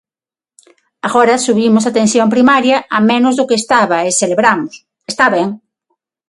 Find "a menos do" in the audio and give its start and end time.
2.97-3.47